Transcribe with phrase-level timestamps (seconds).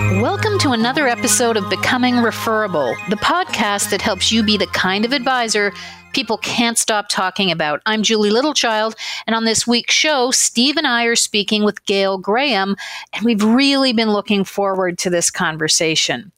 [0.00, 5.04] Welcome to another episode of Becoming Referable, the podcast that helps you be the kind
[5.04, 5.72] of advisor
[6.12, 7.82] people can't stop talking about.
[7.84, 8.94] I'm Julie Littlechild,
[9.26, 12.76] and on this week's show, Steve and I are speaking with Gail Graham,
[13.12, 16.30] and we've really been looking forward to this conversation.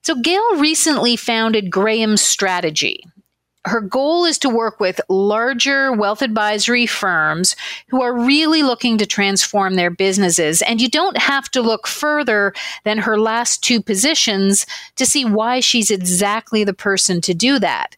[0.00, 3.04] So, Gail recently founded Graham Strategy,
[3.64, 7.54] her goal is to work with larger wealth advisory firms
[7.88, 10.62] who are really looking to transform their businesses.
[10.62, 12.52] And you don't have to look further
[12.84, 17.96] than her last two positions to see why she's exactly the person to do that.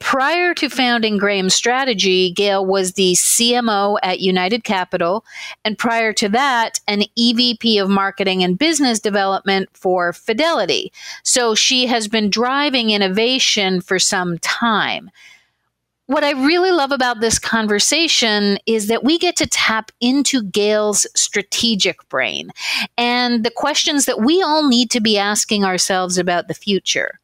[0.00, 5.24] Prior to founding Graham Strategy, Gail was the CMO at United Capital,
[5.64, 10.92] and prior to that, an EVP of Marketing and Business Development for Fidelity.
[11.24, 15.10] So she has been driving innovation for some time.
[16.06, 21.06] What I really love about this conversation is that we get to tap into Gail's
[21.14, 22.50] strategic brain
[22.96, 27.20] and the questions that we all need to be asking ourselves about the future.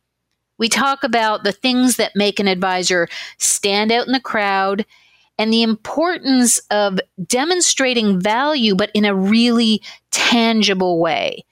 [0.65, 4.87] We talk about the things that make an advisor stand out in the crowd
[5.37, 11.45] and the importance of demonstrating value, but in a really tangible way.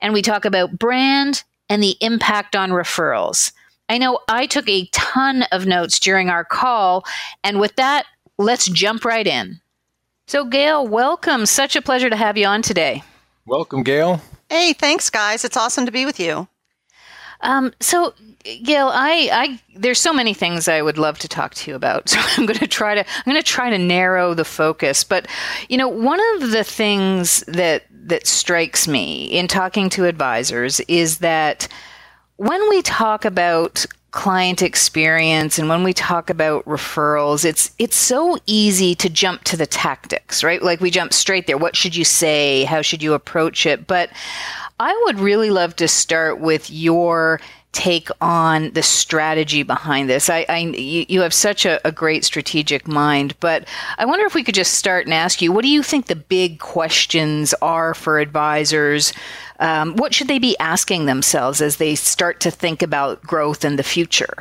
[0.00, 3.52] And we talk about brand and the impact on referrals.
[3.90, 7.04] I know I took a ton of notes during our call.
[7.44, 8.06] And with that,
[8.38, 9.60] let's jump right in.
[10.28, 11.44] So, Gail, welcome.
[11.44, 13.02] Such a pleasure to have you on today.
[13.44, 14.22] Welcome, Gail.
[14.48, 15.44] Hey, thanks, guys.
[15.44, 16.48] It's awesome to be with you.
[17.40, 18.14] Um, so,
[18.62, 22.10] Gail, I, I, there's so many things I would love to talk to you about.
[22.16, 25.04] So I'm going to try to, I'm going to try to narrow the focus.
[25.04, 25.26] But
[25.68, 31.18] you know, one of the things that that strikes me in talking to advisors is
[31.18, 31.68] that
[32.36, 38.38] when we talk about client experience and when we talk about referrals it's it's so
[38.46, 42.04] easy to jump to the tactics right like we jump straight there what should you
[42.04, 44.08] say how should you approach it but
[44.78, 47.40] I would really love to start with your
[47.72, 50.30] take on the strategy behind this.
[50.30, 53.68] I, I you, have such a, a, great strategic mind, but
[53.98, 56.16] I wonder if we could just start and ask you, what do you think the
[56.16, 59.12] big questions are for advisors?
[59.60, 63.76] Um, what should they be asking themselves as they start to think about growth in
[63.76, 64.34] the future?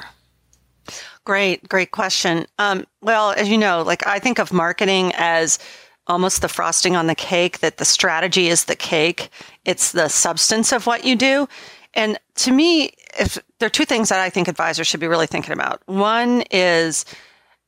[1.25, 2.45] Great, great question.
[2.57, 5.59] Um, well, as you know, like I think of marketing as
[6.07, 9.29] almost the frosting on the cake, that the strategy is the cake.
[9.65, 11.47] It's the substance of what you do.
[11.93, 15.27] And to me, if there are two things that I think advisors should be really
[15.27, 15.81] thinking about.
[15.85, 17.05] One is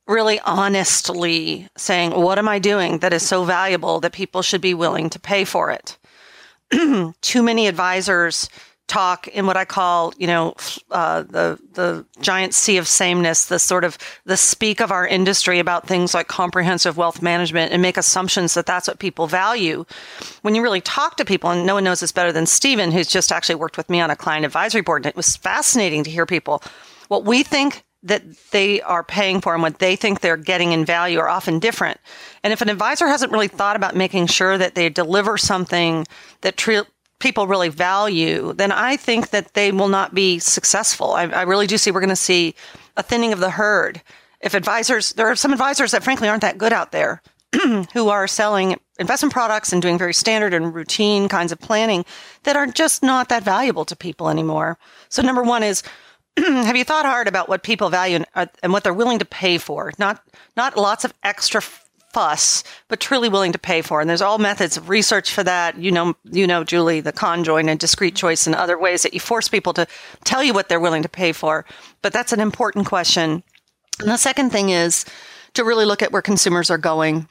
[0.06, 4.74] really honestly saying, what am I doing that is so valuable that people should be
[4.74, 5.96] willing to pay for it?
[7.20, 8.48] Too many advisors
[8.88, 10.54] talk in what I call, you know,
[10.90, 15.58] uh, the the giant sea of sameness, the sort of the speak of our industry
[15.58, 19.84] about things like comprehensive wealth management, and make assumptions that that's what people value.
[20.42, 23.08] When you really talk to people, and no one knows this better than Stephen, who's
[23.08, 26.10] just actually worked with me on a client advisory board, and it was fascinating to
[26.10, 26.62] hear people
[27.08, 28.22] what we think that
[28.52, 31.98] they are paying for and what they think they're getting in value are often different.
[32.44, 36.06] And if an advisor hasn't really thought about making sure that they deliver something
[36.42, 36.84] that tre-
[37.18, 41.12] people really value, then I think that they will not be successful.
[41.12, 42.54] I, I really do see we're going to see
[42.96, 44.02] a thinning of the herd.
[44.40, 47.22] If advisors, there are some advisors that frankly aren't that good out there
[47.92, 52.04] who are selling investment products and doing very standard and routine kinds of planning
[52.44, 54.78] that are just not that valuable to people anymore.
[55.08, 55.82] So, number one is
[56.36, 59.24] have you thought hard about what people value and, uh, and, what they're willing to
[59.24, 59.92] pay for?
[59.98, 60.22] Not
[60.56, 61.62] not lots of extra
[62.12, 64.00] fuss, but truly willing to pay for.
[64.00, 65.76] And there's all methods of research for that.
[65.78, 68.26] You know, you know, Julie, the conjoint and discrete mm-hmm.
[68.26, 69.86] choice and other ways that you force people to
[70.24, 71.64] tell you what they're willing to pay for.
[72.02, 73.42] But that's an important question.
[74.00, 75.04] And the second thing is
[75.54, 77.28] to really look at where consumers are going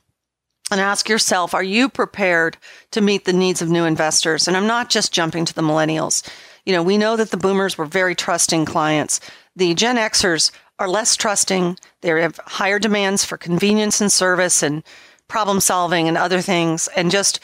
[0.69, 2.57] and ask yourself, are you prepared
[2.91, 4.47] to meet the needs of new investors?
[4.47, 6.27] And I'm not just jumping to the millennials.
[6.66, 9.21] You know, we know that the boomers were very trusting clients.
[9.55, 11.77] The Gen Xers are less trusting.
[12.01, 14.83] They have higher demands for convenience and service and
[15.27, 16.87] problem solving and other things.
[16.96, 17.40] And just,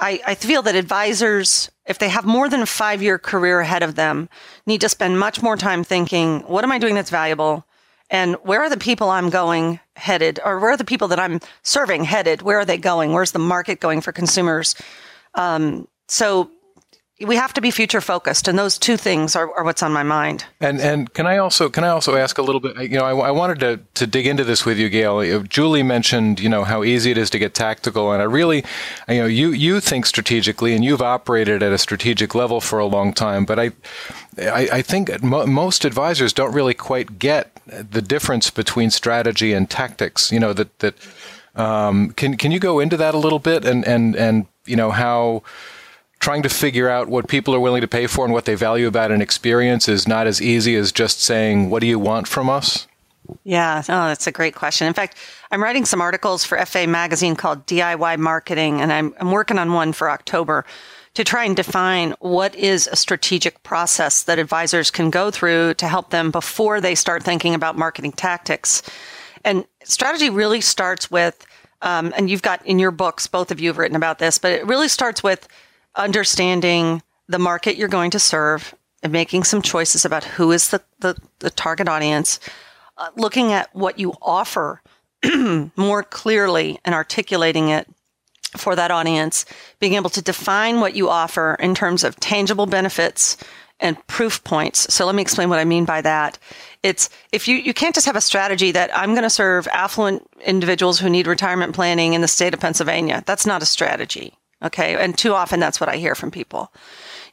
[0.00, 3.82] I, I feel that advisors, if they have more than a five year career ahead
[3.82, 4.28] of them,
[4.66, 7.64] need to spend much more time thinking, what am I doing that's valuable?
[8.10, 10.40] And where are the people I'm going headed?
[10.44, 12.42] Or where are the people that I'm serving headed?
[12.42, 13.12] Where are they going?
[13.12, 14.74] Where's the market going for consumers?
[15.34, 16.50] Um, so
[17.20, 20.04] we have to be future focused and those two things are, are, what's on my
[20.04, 20.44] mind.
[20.60, 23.28] And and can i also can i also ask a little bit you know i,
[23.28, 25.42] I wanted to, to dig into this with you gail.
[25.42, 28.64] Julie mentioned you know how easy it is to get tactical and i really
[29.08, 32.86] you know you you think strategically and you've operated at a strategic level for a
[32.86, 33.70] long time but i
[34.38, 39.68] i, I think mo- most advisors don't really quite get the difference between strategy and
[39.68, 40.94] tactics you know that that
[41.56, 44.92] um, can can you go into that a little bit and and and you know
[44.92, 45.42] how
[46.20, 48.86] trying to figure out what people are willing to pay for and what they value
[48.86, 52.50] about an experience is not as easy as just saying, What do you want from
[52.50, 52.86] us?
[53.44, 54.86] Yeah, oh, that's a great question.
[54.86, 55.16] In fact,
[55.50, 59.72] I'm writing some articles for FA magazine called DIY Marketing, and I'm, I'm working on
[59.72, 60.64] one for October
[61.14, 65.88] to try and define what is a strategic process that advisors can go through to
[65.88, 68.82] help them before they start thinking about marketing tactics.
[69.44, 71.46] And strategy really starts with,
[71.82, 74.52] um, and you've got in your books, both of you have written about this, but
[74.52, 75.48] it really starts with
[75.94, 80.82] understanding the market you're going to serve and making some choices about who is the,
[81.00, 82.40] the, the target audience,
[82.96, 84.82] uh, looking at what you offer
[85.76, 87.86] more clearly and articulating it
[88.56, 89.44] for that audience,
[89.78, 93.36] being able to define what you offer in terms of tangible benefits
[93.80, 94.92] and proof points.
[94.92, 96.38] So let me explain what I mean by that.
[96.82, 100.26] It's if you you can't just have a strategy that I'm going to serve affluent
[100.44, 103.22] individuals who need retirement planning in the state of Pennsylvania.
[103.26, 104.34] That's not a strategy.
[104.62, 104.96] Okay?
[104.96, 106.72] And too often that's what I hear from people.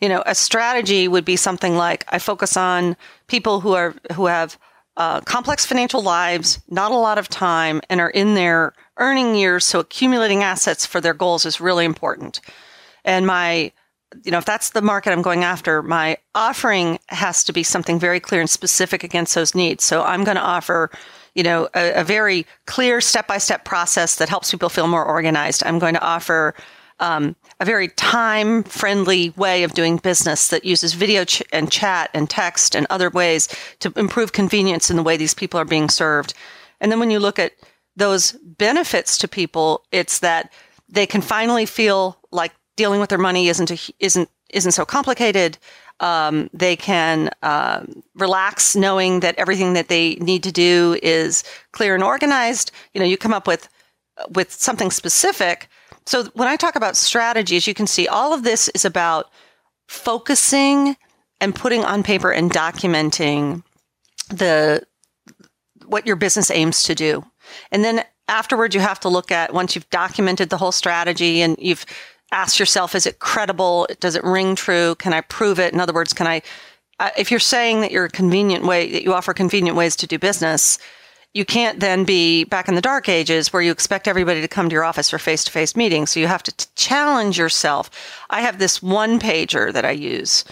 [0.01, 2.95] You know, a strategy would be something like I focus on
[3.27, 4.57] people who are who have
[4.97, 9.65] uh, complex financial lives, not a lot of time, and are in their earning years.
[9.65, 12.39] So accumulating assets for their goals is really important.
[13.03, 13.71] And my,
[14.23, 17.99] you know, if that's the market I'm going after, my offering has to be something
[17.99, 19.83] very clear and specific against those needs.
[19.83, 20.89] So I'm going to offer,
[21.33, 25.03] you know, a, a very clear step by step process that helps people feel more
[25.03, 25.63] organized.
[25.65, 26.55] I'm going to offer
[26.99, 32.09] um, a very time friendly way of doing business that uses video ch- and chat
[32.13, 33.47] and text and other ways
[33.79, 36.33] to improve convenience in the way these people are being served.
[36.79, 37.53] And then when you look at
[37.95, 40.51] those benefits to people, it's that
[40.87, 45.57] they can finally feel like dealing with their money isn't a, isn't isn't so complicated.
[45.99, 51.95] Um, they can uh, relax knowing that everything that they need to do is clear
[51.95, 52.71] and organized.
[52.93, 53.69] You know, you come up with
[54.29, 55.69] with something specific
[56.05, 59.31] so when I talk about strategies, you can see all of this is about
[59.87, 60.95] focusing
[61.41, 63.63] and putting on paper and documenting
[64.29, 64.85] the
[65.85, 67.23] what your business aims to do.
[67.71, 71.55] And then afterward you have to look at once you've documented the whole strategy and
[71.59, 71.85] you've
[72.31, 73.87] asked yourself is it credible?
[73.99, 74.95] Does it ring true?
[74.95, 75.73] Can I prove it?
[75.73, 76.41] In other words, can I
[76.99, 80.07] uh, if you're saying that you're a convenient way that you offer convenient ways to
[80.07, 80.79] do business,
[81.35, 84.69] you can't then be back in the dark ages where you expect everybody to come
[84.69, 86.11] to your office for face to face meetings.
[86.11, 87.91] So you have to t- challenge yourself.
[88.29, 90.45] I have this one pager that I use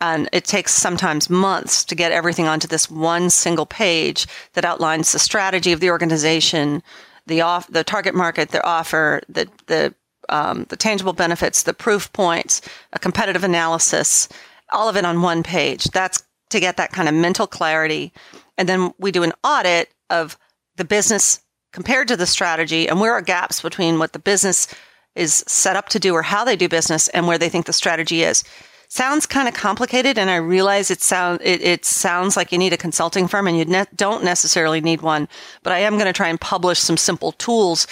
[0.00, 5.12] and it takes sometimes months to get everything onto this one single page that outlines
[5.12, 6.82] the strategy of the organization,
[7.26, 9.94] the off, the target market, the offer, the, the,
[10.30, 12.62] um, the tangible benefits, the proof points,
[12.94, 14.26] a competitive analysis,
[14.72, 15.84] all of it on one page.
[15.84, 18.10] That's to get that kind of mental clarity.
[18.56, 20.38] And then we do an audit of
[20.76, 21.40] the business
[21.72, 24.66] compared to the strategy and where are gaps between what the business
[25.14, 27.72] is set up to do or how they do business and where they think the
[27.72, 28.44] strategy is.
[28.88, 32.72] Sounds kind of complicated, and I realize it sound it, it sounds like you need
[32.72, 35.28] a consulting firm, and you ne- don't necessarily need one.
[35.62, 37.86] But I am going to try and publish some simple tools.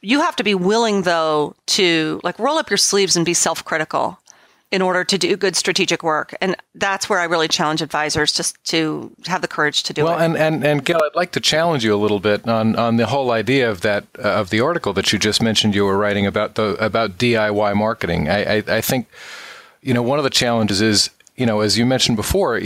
[0.00, 4.16] You have to be willing, though, to like roll up your sleeves and be self-critical
[4.70, 6.34] in order to do good strategic work.
[6.40, 10.12] And that's where I really challenge advisors just to have the courage to do well,
[10.12, 10.16] it.
[10.16, 12.96] Well, and, and, and Gail, I'd like to challenge you a little bit on, on
[12.96, 15.96] the whole idea of that, uh, of the article that you just mentioned you were
[15.96, 18.28] writing about the, about DIY marketing.
[18.28, 19.08] I, I, I think,
[19.80, 22.56] you know, one of the challenges is you know, as you mentioned before,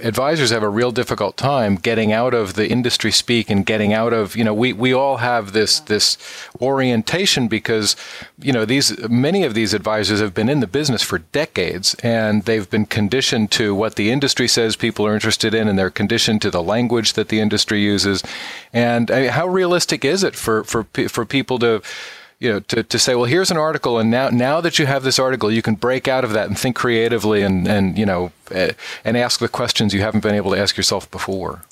[0.00, 4.14] advisors have a real difficult time getting out of the industry speak and getting out
[4.14, 6.16] of, you know, we, we all have this this
[6.62, 7.94] orientation because,
[8.38, 12.44] you know, these many of these advisors have been in the business for decades and
[12.44, 16.40] they've been conditioned to what the industry says people are interested in and they're conditioned
[16.40, 18.22] to the language that the industry uses.
[18.72, 21.82] And I mean, how realistic is it for for for people to
[22.38, 25.02] you know, to, to say, well, here's an article, and now now that you have
[25.02, 28.32] this article, you can break out of that and think creatively, and and you know,
[28.50, 28.72] eh,
[29.04, 31.64] and ask the questions you haven't been able to ask yourself before.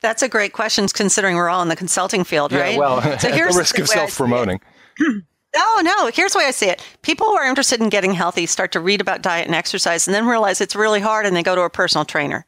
[0.00, 2.78] That's a great question, considering we're all in the consulting field, yeah, right?
[2.78, 4.60] Well, so here's the risk of self promoting.
[5.56, 6.10] No, no.
[6.12, 6.84] Here's the way I see it.
[7.02, 10.14] People who are interested in getting healthy start to read about diet and exercise and
[10.14, 12.44] then realize it's really hard and they go to a personal trainer.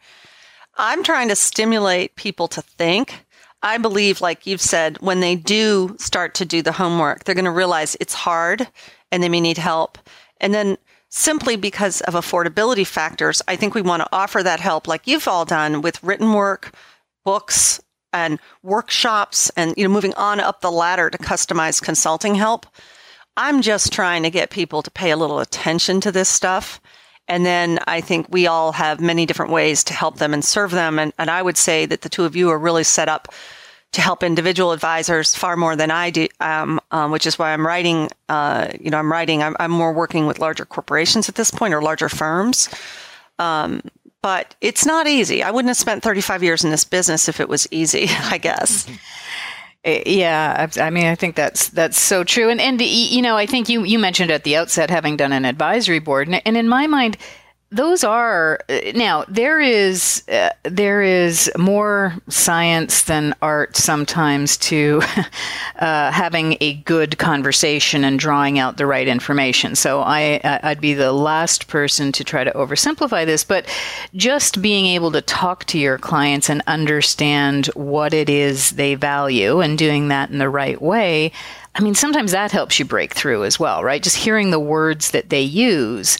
[0.76, 3.24] I'm trying to stimulate people to think
[3.66, 7.46] I believe, like you've said, when they do start to do the homework, they're going
[7.46, 8.68] to realize it's hard
[9.10, 9.98] and they may need help.
[10.40, 14.86] And then simply because of affordability factors, I think we want to offer that help
[14.86, 16.76] like you've all done with written work,
[17.24, 17.82] books,
[18.12, 22.66] and workshops and you know moving on up the ladder to customized consulting help.
[23.36, 26.80] I'm just trying to get people to pay a little attention to this stuff.
[27.26, 30.70] And then I think we all have many different ways to help them and serve
[30.70, 31.00] them.
[31.00, 33.34] And, and I would say that the two of you are really set up
[33.96, 37.66] to help individual advisors far more than I do, um, um, which is why I'm
[37.66, 38.10] writing.
[38.28, 39.42] Uh, you know, I'm writing.
[39.42, 42.68] I'm, I'm, more working with larger corporations at this point or larger firms.
[43.38, 43.80] Um,
[44.22, 45.42] but it's not easy.
[45.42, 48.06] I wouldn't have spent 35 years in this business if it was easy.
[48.10, 48.86] I guess.
[49.84, 52.50] Eh, yeah, I mean, I think that's that's so true.
[52.50, 55.44] And and you know, I think you you mentioned at the outset having done an
[55.44, 57.16] advisory board, and in my mind,
[57.70, 58.60] those are
[58.94, 65.02] now there is uh, there is more science than art sometimes to
[65.80, 69.74] uh, having a good conversation and drawing out the right information.
[69.74, 73.66] So I I'd be the last person to try to oversimplify this, but
[74.14, 79.60] just being able to talk to your clients and understand what it is they value
[79.60, 81.32] and doing that in the right way.
[81.74, 84.02] I mean, sometimes that helps you break through as well, right?
[84.02, 86.16] Just hearing the words that they use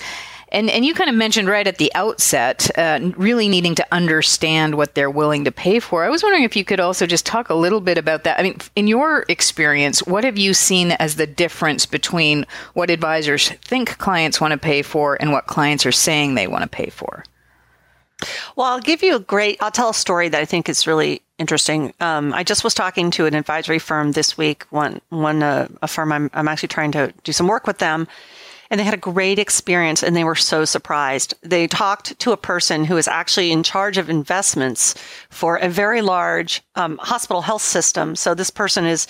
[0.51, 4.77] and and you kind of mentioned right at the outset, uh, really needing to understand
[4.77, 6.05] what they're willing to pay for.
[6.05, 8.39] I was wondering if you could also just talk a little bit about that.
[8.39, 13.49] I mean, in your experience, what have you seen as the difference between what advisors
[13.49, 16.91] think clients want to pay for and what clients are saying they want to pay
[16.91, 17.25] for?
[18.55, 19.59] Well, I'll give you a great.
[19.61, 21.93] I'll tell a story that I think is really interesting.
[22.01, 24.65] Um, I just was talking to an advisory firm this week.
[24.71, 28.09] One, one, uh, a firm I'm, I'm actually trying to do some work with them,
[28.71, 31.35] and they had a great experience and they were so surprised.
[31.43, 34.95] They talked to a person who is actually in charge of investments
[35.31, 38.17] for a very large um, hospital health system.
[38.17, 39.07] So this person is,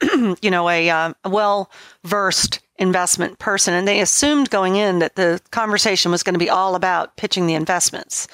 [0.02, 1.70] you know, a, uh, well
[2.04, 3.74] versed investment person.
[3.74, 7.46] And they assumed going in that the conversation was going to be all about pitching
[7.46, 8.26] the investments.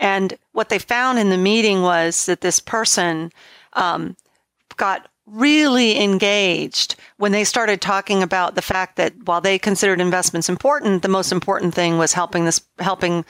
[0.00, 3.32] And what they found in the meeting was that this person
[3.74, 4.16] um,
[4.76, 10.48] got really engaged when they started talking about the fact that while they considered investments
[10.48, 13.24] important, the most important thing was helping this helping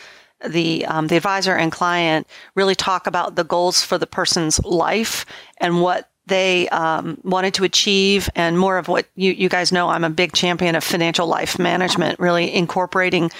[0.44, 5.24] the um, the advisor and client really talk about the goals for the person's life
[5.58, 9.88] and what they um, wanted to achieve and more of what you, you guys know
[9.88, 13.30] i'm a big champion of financial life management really incorporating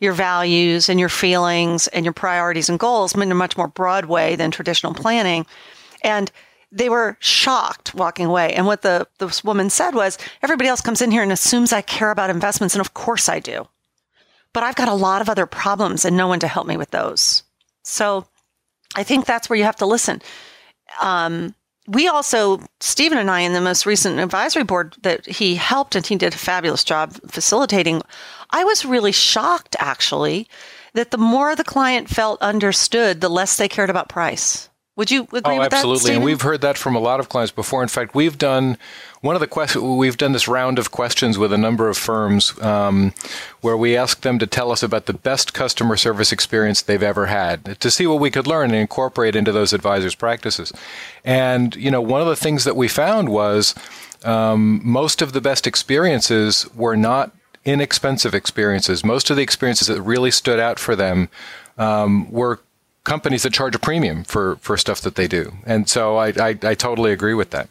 [0.00, 4.04] your values and your feelings and your priorities and goals in a much more broad
[4.06, 5.44] way than traditional planning.
[6.02, 6.30] And
[6.70, 8.52] they were shocked walking away.
[8.52, 11.80] And what the this woman said was, everybody else comes in here and assumes I
[11.80, 13.66] care about investments, and of course I do.
[14.52, 16.90] But I've got a lot of other problems and no one to help me with
[16.90, 17.42] those.
[17.84, 18.26] So
[18.94, 20.22] I think that's where you have to listen.
[21.00, 21.54] Um,
[21.86, 26.06] we also, Stephen and I, in the most recent advisory board that he helped, and
[26.06, 28.02] he did a fabulous job facilitating.
[28.50, 30.48] I was really shocked, actually,
[30.92, 34.68] that the more the client felt understood, the less they cared about price.
[34.98, 35.72] Would you agree oh, with absolutely.
[35.72, 35.74] that?
[35.74, 36.14] Absolutely.
[36.16, 37.84] And we've heard that from a lot of clients before.
[37.84, 38.76] In fact, we've done
[39.20, 39.84] one of the questions.
[39.84, 43.14] We've done this round of questions with a number of firms um,
[43.60, 47.26] where we asked them to tell us about the best customer service experience they've ever
[47.26, 50.72] had to see what we could learn and incorporate into those advisors' practices.
[51.24, 53.76] And you know, one of the things that we found was
[54.24, 57.32] um, most of the best experiences were not
[57.64, 59.04] inexpensive experiences.
[59.04, 61.28] Most of the experiences that really stood out for them
[61.76, 62.58] um, were
[63.08, 65.52] companies that charge a premium for, for stuff that they do.
[65.66, 67.68] And so I, I, I totally agree with that.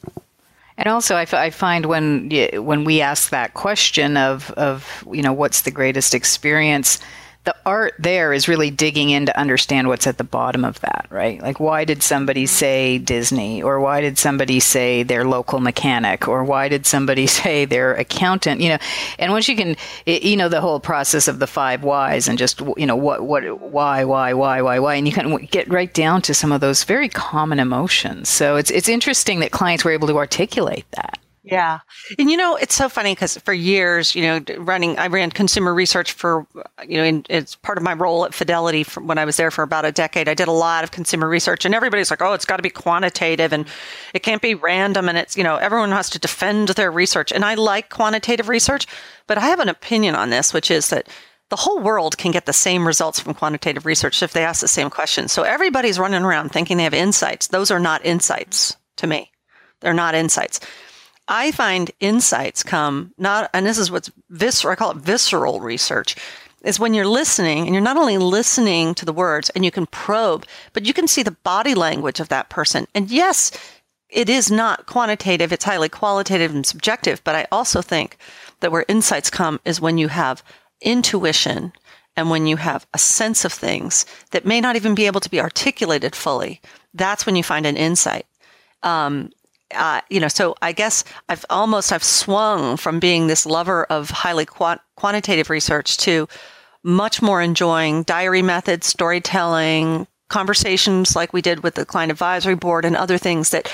[0.78, 2.30] And also, I, f- I find when
[2.64, 7.00] when we ask that question of of you know what's the greatest experience,
[7.48, 11.08] the art there is really digging in to understand what's at the bottom of that,
[11.10, 11.42] right?
[11.42, 12.54] Like, why did somebody mm-hmm.
[12.54, 17.64] say Disney, or why did somebody say their local mechanic, or why did somebody say
[17.64, 18.60] their accountant?
[18.60, 18.78] You know,
[19.18, 22.60] and once you can, you know, the whole process of the five whys and just
[22.76, 26.22] you know what what why why why why why, and you can get right down
[26.24, 28.28] to some of those very common emotions.
[28.28, 31.18] So it's it's interesting that clients were able to articulate that.
[31.52, 31.80] Yeah.
[32.20, 35.74] And you know, it's so funny because for years, you know, running, I ran consumer
[35.74, 36.46] research for,
[36.88, 39.64] you know, in, it's part of my role at Fidelity when I was there for
[39.64, 40.28] about a decade.
[40.28, 42.70] I did a lot of consumer research and everybody's like, oh, it's got to be
[42.70, 43.66] quantitative and
[44.14, 45.08] it can't be random.
[45.08, 47.32] And it's, you know, everyone has to defend their research.
[47.32, 48.86] And I like quantitative research,
[49.26, 51.08] but I have an opinion on this, which is that
[51.50, 54.68] the whole world can get the same results from quantitative research if they ask the
[54.68, 55.32] same questions.
[55.32, 57.48] So everybody's running around thinking they have insights.
[57.48, 59.32] Those are not insights to me.
[59.80, 60.60] They're not insights.
[61.28, 66.16] I find insights come not, and this is what's visceral, I call it visceral research,
[66.64, 69.86] is when you're listening and you're not only listening to the words and you can
[69.88, 72.88] probe, but you can see the body language of that person.
[72.96, 73.52] And yes,
[74.10, 78.18] it is not quantitative, it's highly qualitative and subjective, but I also think
[78.62, 80.44] that where insights come is when you have
[80.82, 81.74] intuition
[82.16, 85.30] and when you have a sense of things that may not even be able to
[85.30, 86.62] be articulated fully.
[86.94, 88.26] That's when you find an insight.
[88.82, 89.32] Um,
[89.76, 94.10] uh, you know, so I guess I've almost I've swung from being this lover of
[94.10, 96.28] highly quant- quantitative research to
[96.84, 102.86] much more enjoying diary methods, storytelling, conversations like we did with the client advisory board,
[102.86, 103.72] and other things that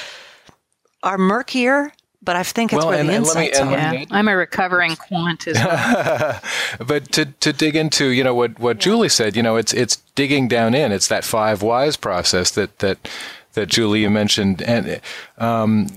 [1.04, 1.92] are murkier
[2.24, 3.72] but I think it's well, where and, the and insights me, are.
[3.72, 4.06] Yeah.
[4.12, 6.40] I'm a recovering quant as well.
[6.88, 8.82] but to, to dig into, you know, what, what yeah.
[8.82, 10.92] Julie said, you know, it's it's digging down in.
[10.92, 13.10] It's that five whys process that that
[13.54, 15.02] that Julia mentioned, and
[15.38, 15.88] um,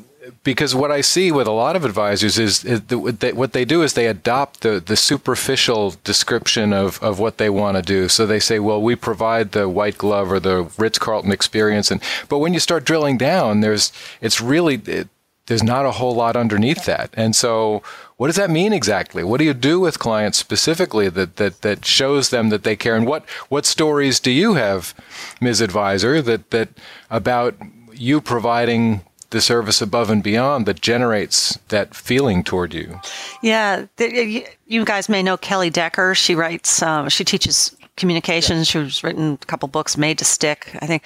[0.42, 3.82] because what I see with a lot of advisors is, is the, what they do
[3.82, 8.08] is they adopt the, the superficial description of, of what they want to do.
[8.08, 12.02] So they say, well, we provide the white glove or the Ritz Carlton experience, and
[12.28, 15.08] but when you start drilling down, there's it's really
[15.46, 17.10] there's not a whole lot underneath that.
[17.14, 17.82] And so,
[18.16, 19.22] what does that mean exactly?
[19.22, 22.96] What do you do with clients specifically that, that, that shows them that they care?
[22.96, 24.94] And what, what stories do you have,
[25.40, 25.60] Ms.
[25.60, 26.70] Advisor, that, that
[27.10, 27.54] about
[27.92, 33.00] you providing the service above and beyond that generates that feeling toward you?
[33.42, 36.14] Yeah, you guys may know Kelly Decker.
[36.14, 38.68] She writes, uh, she teaches communications.
[38.68, 41.02] She's written a couple books, Made to Stick, I think.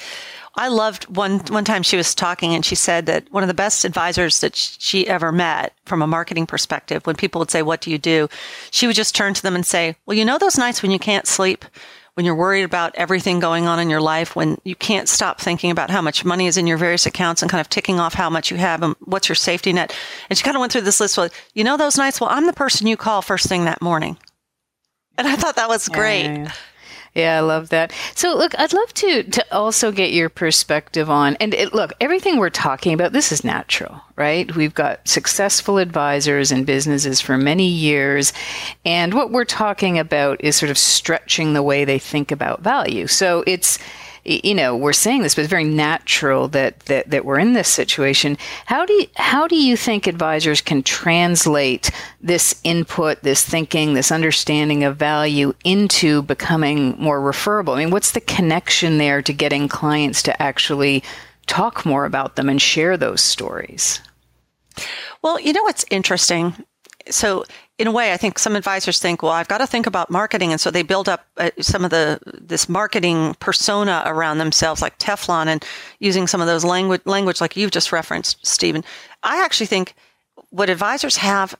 [0.56, 3.54] I loved one one time she was talking and she said that one of the
[3.54, 7.80] best advisors that she ever met from a marketing perspective, when people would say, "What
[7.80, 8.28] do you do?"
[8.70, 10.98] she would just turn to them and say, "Well, you know those nights when you
[10.98, 11.64] can't sleep."
[12.14, 15.70] When you're worried about everything going on in your life, when you can't stop thinking
[15.70, 18.28] about how much money is in your various accounts and kind of ticking off how
[18.28, 19.96] much you have and what's your safety net.
[20.28, 21.16] And she kind of went through this list.
[21.16, 22.20] Well, you know those nights?
[22.20, 24.18] Well, I'm the person you call first thing that morning.
[25.16, 26.24] And I thought that was great.
[26.24, 26.52] Yeah,
[27.14, 27.38] yeah.
[27.38, 27.92] I love that.
[28.14, 32.38] So, look, I'd love to to also get your perspective on and it, look, everything
[32.38, 34.54] we're talking about this is natural, right?
[34.54, 38.32] We've got successful advisors and businesses for many years,
[38.84, 43.06] and what we're talking about is sort of stretching the way they think about value.
[43.06, 43.78] So, it's
[44.24, 47.68] you know we're saying this but it's very natural that, that that we're in this
[47.68, 48.36] situation.
[48.66, 54.12] How do you, how do you think advisors can translate this input this thinking this
[54.12, 57.74] understanding of value into becoming more referable?
[57.74, 61.02] I mean what's the connection there to getting clients to actually
[61.46, 64.00] talk more about them and share those stories?
[65.22, 66.54] Well you know what's interesting
[67.10, 67.44] so
[67.78, 70.52] in a way, I think some advisors think, well, I've got to think about marketing,
[70.52, 74.98] and so they build up uh, some of the this marketing persona around themselves, like
[74.98, 75.64] Teflon, and
[75.98, 78.84] using some of those language language like you've just referenced, Stephen.
[79.22, 79.94] I actually think
[80.50, 81.56] what advisors have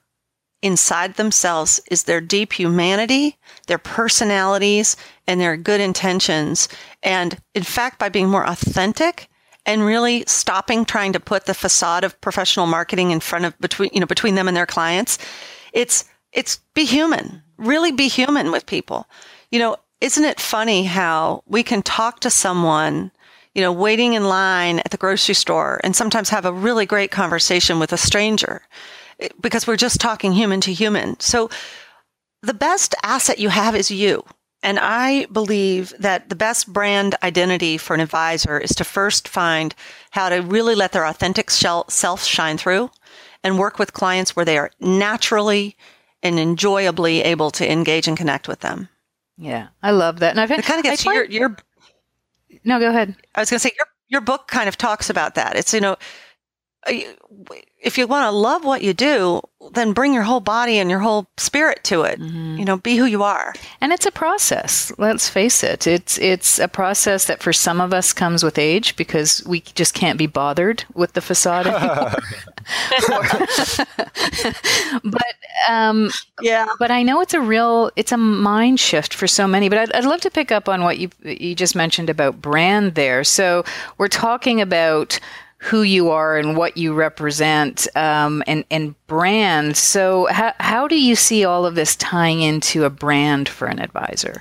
[0.62, 6.68] inside themselves is their deep humanity, their personalities, and their good intentions.
[7.02, 9.28] And in fact, by being more authentic
[9.70, 13.90] and really stopping trying to put the facade of professional marketing in front of between
[13.92, 15.18] you know between them and their clients
[15.72, 19.08] it's it's be human, really be human with people.
[19.50, 23.10] You know, isn't it funny how we can talk to someone,
[23.54, 27.10] you know, waiting in line at the grocery store and sometimes have a really great
[27.10, 28.62] conversation with a stranger
[29.18, 31.18] eh, because we're just talking human to human.
[31.20, 31.50] So
[32.42, 34.24] the best asset you have is you.
[34.62, 39.74] And I believe that the best brand identity for an advisor is to first find
[40.10, 42.90] how to really let their authentic self shine through
[43.42, 45.76] and work with clients where they are naturally
[46.22, 48.88] and enjoyably able to engage and connect with them.
[49.38, 50.32] Yeah, I love that.
[50.32, 51.56] And I've it kind of gets your, your
[52.64, 53.16] no, go ahead.
[53.34, 55.56] I was going to say your your book kind of talks about that.
[55.56, 55.96] It's you know
[56.86, 61.00] if you want to love what you do, then bring your whole body and your
[61.00, 62.18] whole spirit to it.
[62.18, 62.56] Mm-hmm.
[62.56, 63.54] You know, be who you are.
[63.80, 64.90] And it's a process.
[64.96, 65.86] Let's face it.
[65.86, 69.92] It's it's a process that for some of us comes with age because we just
[69.94, 71.66] can't be bothered with the facade
[75.04, 75.34] but
[75.68, 79.68] um, yeah, but I know it's a real it's a mind shift for so many.
[79.68, 82.94] But I'd, I'd love to pick up on what you you just mentioned about brand
[82.94, 83.24] there.
[83.24, 83.64] So
[83.98, 85.20] we're talking about
[85.62, 89.76] who you are and what you represent um, and, and brand.
[89.76, 93.78] So, how, how do you see all of this tying into a brand for an
[93.78, 94.40] advisor?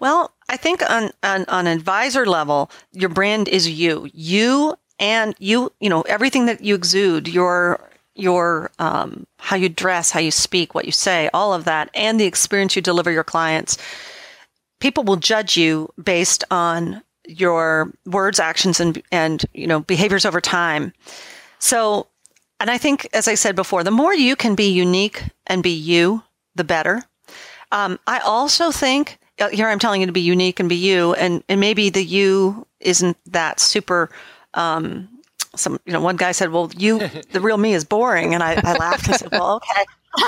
[0.00, 4.08] Well, I think on, on, on advisor level, your brand is you.
[4.12, 7.80] You and you, you know, everything that you exude, your
[8.14, 12.20] your um, how you dress, how you speak, what you say, all of that, and
[12.20, 13.78] the experience you deliver your clients.
[14.78, 17.02] People will judge you based on
[17.38, 20.92] your words, actions, and and you know behaviors over time.
[21.58, 22.06] So,
[22.58, 25.70] and I think, as I said before, the more you can be unique and be
[25.70, 26.22] you,
[26.54, 27.02] the better.
[27.72, 31.14] Um, I also think uh, here I'm telling you to be unique and be you,
[31.14, 34.10] and and maybe the you isn't that super.
[34.54, 35.08] Um,
[35.56, 36.98] some you know one guy said, "Well, you
[37.32, 39.84] the real me is boring," and I, I laughed and said, "Well, okay."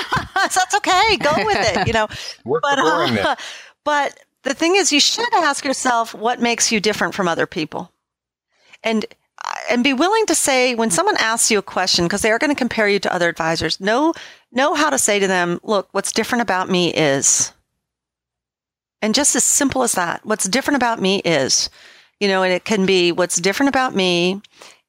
[0.51, 1.17] so that's okay.
[1.19, 2.09] Go with it, you know.
[2.45, 3.37] Work but, uh,
[3.85, 7.92] but the thing is, you should ask yourself what makes you different from other people.
[8.83, 9.05] And
[9.44, 12.38] uh, and be willing to say when someone asks you a question because they are
[12.38, 14.12] going to compare you to other advisors know
[14.52, 17.52] know how to say to them look what's different about me is
[19.00, 21.70] and just as simple as that what's different about me is
[22.20, 24.40] you know and it can be what's different about me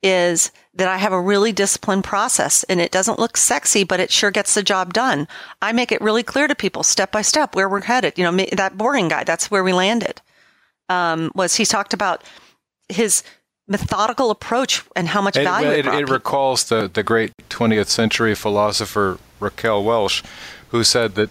[0.03, 4.11] is that I have a really disciplined process and it doesn't look sexy, but it
[4.11, 5.27] sure gets the job done.
[5.61, 8.17] I make it really clear to people step by step where we're headed.
[8.17, 10.21] You know, that boring guy, that's where we landed.
[10.89, 12.23] Um, was he talked about
[12.89, 13.23] his
[13.67, 17.87] methodical approach and how much it, value it, it, it recalls the, the great 20th
[17.87, 20.23] century philosopher Raquel Welch,
[20.69, 21.29] who said that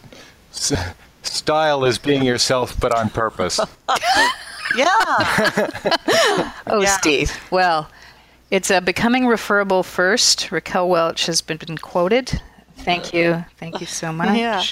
[1.23, 3.59] style is being yourself, but on purpose.
[4.77, 4.87] yeah.
[6.67, 6.97] oh, Yeah.
[6.97, 7.33] Steve.
[7.51, 7.91] Well,
[8.53, 10.53] it's a becoming referable first.
[10.53, 12.39] Raquel Welch has been, been quoted.
[12.77, 13.43] Thank you.
[13.57, 14.37] Thank you so much.
[14.37, 14.63] Yeah.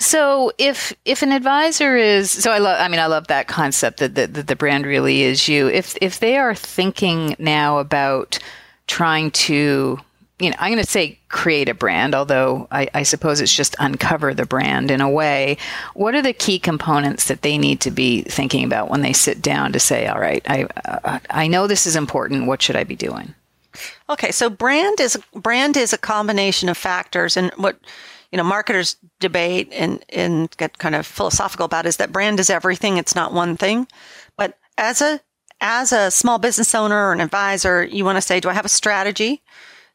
[0.00, 4.00] So if if an advisor is so I love I mean I love that concept
[4.00, 5.68] that the, that the brand really is you.
[5.68, 8.40] If if they are thinking now about
[8.88, 10.00] trying to
[10.40, 13.76] you know I'm going to say create a brand, although I, I suppose it's just
[13.78, 15.56] uncover the brand in a way.
[15.94, 19.42] What are the key components that they need to be thinking about when they sit
[19.42, 22.46] down to say, all right, I uh, I know this is important.
[22.46, 23.34] What should I be doing?
[24.08, 27.78] Okay, so brand is brand is a combination of factors, and what
[28.32, 32.50] you know marketers debate and and get kind of philosophical about is that brand is
[32.50, 32.96] everything.
[32.96, 33.86] It's not one thing,
[34.36, 35.20] but as a
[35.60, 38.64] as a small business owner or an advisor, you want to say, do I have
[38.64, 39.42] a strategy?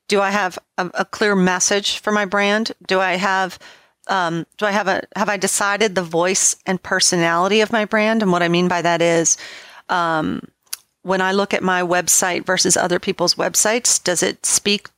[0.07, 2.71] Do I have a, a clear message for my brand?
[2.87, 3.59] Do I have
[4.07, 8.21] um, do I have a have I decided the voice and personality of my brand?
[8.21, 9.37] And what I mean by that is
[9.89, 10.47] um,
[11.01, 14.89] when I look at my website versus other people's websites, does it speak?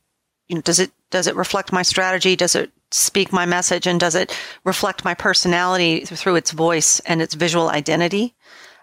[0.48, 2.36] You know, does it does it reflect my strategy?
[2.36, 3.86] Does it speak my message?
[3.86, 8.34] And does it reflect my personality through its voice and its visual identity?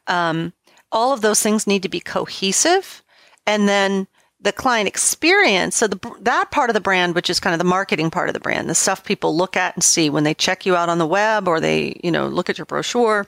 [0.07, 0.53] Um,
[0.91, 3.03] all of those things need to be cohesive,
[3.45, 4.07] and then
[4.45, 5.75] the client experience.
[5.75, 8.33] So the that part of the brand, which is kind of the marketing part of
[8.33, 10.99] the brand, the stuff people look at and see when they check you out on
[10.99, 13.27] the web or they you know look at your brochure.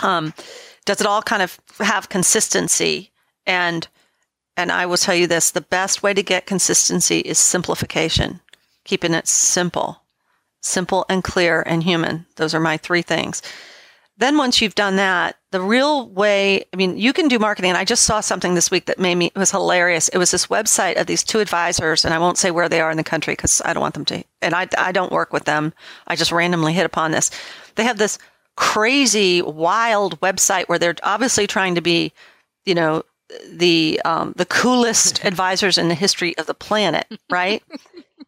[0.00, 0.32] Um,
[0.86, 3.10] does it all kind of have consistency
[3.46, 3.86] and
[4.56, 8.40] and I will tell you this the best way to get consistency is simplification
[8.84, 10.02] keeping it simple
[10.62, 13.42] simple and clear and human those are my three things
[14.16, 17.70] then once you've done that the real way i mean you can do marketing.
[17.70, 20.08] And i just saw something this week that made me it was hilarious.
[20.08, 22.90] It was this website of these two advisors and i won't say where they are
[22.90, 25.44] in the country because i don't want them to and I, I don't work with
[25.44, 25.72] them.
[26.06, 27.30] I just randomly hit upon this.
[27.74, 28.18] They have this
[28.56, 32.12] crazy wild website where they're obviously trying to be
[32.64, 33.02] you know
[33.50, 37.62] the um, the coolest advisors in the history of the planet right?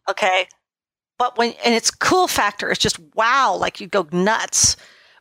[0.09, 0.47] Okay.
[1.19, 2.71] But when and it's cool factor.
[2.71, 4.75] It's just wow like you go nuts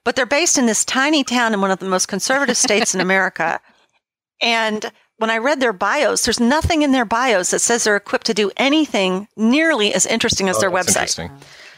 [0.05, 3.01] but they're based in this tiny town in one of the most conservative states in
[3.01, 3.61] america
[4.43, 8.27] and when i read their bios there's nothing in their bios that says they're equipped
[8.27, 11.31] to do anything nearly as interesting as Oh, their website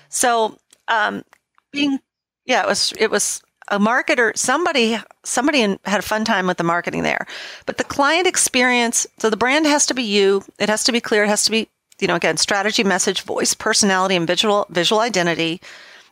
[0.09, 0.59] so
[0.89, 1.25] um,
[1.73, 1.99] being
[2.45, 4.37] yeah, it was it was a marketer.
[4.37, 7.27] Somebody somebody had a fun time with the marketing there,
[7.67, 9.07] but the client experience.
[9.19, 10.43] So the brand has to be you.
[10.59, 11.25] It has to be clear.
[11.25, 11.69] It has to be
[12.01, 15.61] you know again strategy, message, voice, personality, and visual visual identity.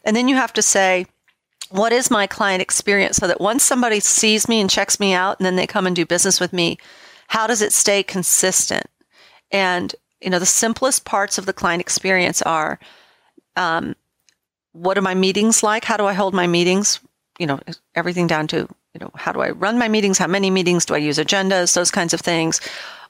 [0.04, 1.06] And then you have to say,
[1.70, 5.38] what is my client experience so that once somebody sees me and checks me out
[5.38, 6.78] and then they come and do business with me,
[7.28, 8.86] how does it stay consistent?
[9.52, 12.80] And, you know, the simplest parts of the client experience are
[13.56, 13.94] um,
[14.72, 15.84] what are my meetings like?
[15.84, 17.00] How do I hold my meetings?
[17.38, 17.60] You know,
[17.94, 20.18] everything down to, you know, how do I run my meetings?
[20.18, 21.74] How many meetings do I use agendas?
[21.74, 22.60] Those kinds of things.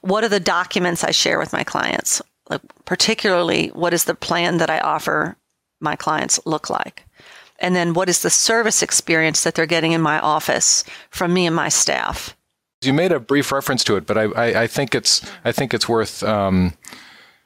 [0.01, 2.21] What are the documents I share with my clients?
[2.49, 5.35] Like, particularly, what is the plan that I offer
[5.79, 7.05] my clients look like?
[7.61, 11.45] And then what is the service experience that they're getting in my office from me
[11.45, 12.35] and my staff?
[12.81, 15.73] You made a brief reference to it, but I, I, I think it's I think
[15.73, 16.73] it's worth um,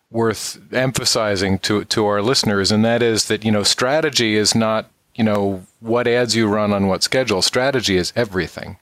[0.10, 4.90] worth emphasizing to to our listeners, and that is that you know strategy is not
[5.14, 7.42] you know what ads you run on what schedule.
[7.42, 8.78] Strategy is everything,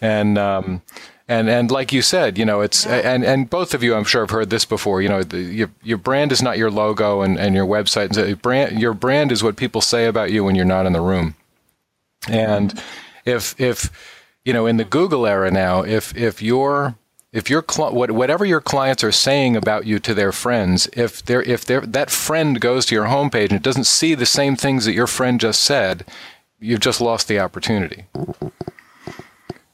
[0.00, 0.82] and um,
[1.28, 4.22] and and like you said, you know it's and and both of you, I'm sure,
[4.22, 5.00] have heard this before.
[5.00, 8.12] You know, the, your your brand is not your logo and, and your website.
[8.12, 11.00] The Brand your brand is what people say about you when you're not in the
[11.00, 11.34] room.
[12.28, 13.28] And mm-hmm.
[13.28, 13.90] if if
[14.44, 16.96] you know in the Google era now, if if your
[17.34, 21.42] if your what, whatever your clients are saying about you to their friends, if they're
[21.42, 24.84] if they're, that friend goes to your homepage and it doesn't see the same things
[24.84, 26.04] that your friend just said,
[26.60, 28.04] you've just lost the opportunity.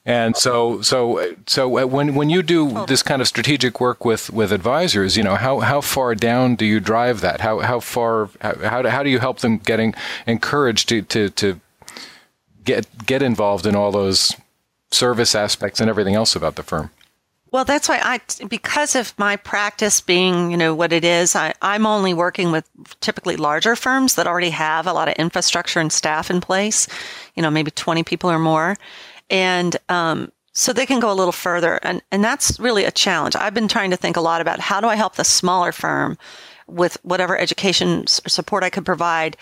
[0.07, 2.87] And so, so, so uh, when when you do oh.
[2.87, 6.65] this kind of strategic work with, with advisors, you know how, how far down do
[6.65, 7.41] you drive that?
[7.43, 9.95] How how far how how do, you help them getting
[10.27, 11.61] encouraged to, to, to
[12.65, 14.35] get get involved in all those
[14.91, 16.91] service aspects and everything else about the firm?
[17.53, 21.53] Well, that's why I, because of my practice being, you know, what it is, I,
[21.61, 22.65] I'm only working with
[23.01, 26.87] typically larger firms that already have a lot of infrastructure and staff in place,
[27.35, 28.77] you know, maybe 20 people or more.
[29.31, 31.79] And, um, so they can go a little further.
[31.83, 33.37] And, and that's really a challenge.
[33.37, 36.19] I've been trying to think a lot about how do I help the smaller firm
[36.67, 39.37] with whatever education support I could provide